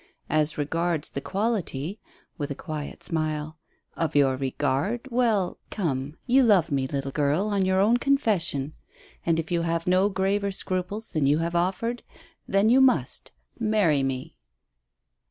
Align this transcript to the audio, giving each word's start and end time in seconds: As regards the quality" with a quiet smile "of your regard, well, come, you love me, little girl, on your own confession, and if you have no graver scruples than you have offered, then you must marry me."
As 0.31 0.57
regards 0.57 1.11
the 1.11 1.21
quality" 1.21 1.99
with 2.35 2.49
a 2.49 2.55
quiet 2.55 3.03
smile 3.03 3.59
"of 3.95 4.15
your 4.15 4.35
regard, 4.35 5.07
well, 5.11 5.59
come, 5.69 6.17
you 6.25 6.41
love 6.41 6.71
me, 6.71 6.87
little 6.87 7.11
girl, 7.11 7.49
on 7.49 7.65
your 7.65 7.79
own 7.79 7.97
confession, 7.97 8.73
and 9.27 9.39
if 9.39 9.51
you 9.51 9.61
have 9.61 9.85
no 9.85 10.09
graver 10.09 10.49
scruples 10.49 11.11
than 11.11 11.27
you 11.27 11.37
have 11.37 11.53
offered, 11.53 12.01
then 12.47 12.67
you 12.67 12.81
must 12.81 13.31
marry 13.59 14.01
me." 14.01 14.35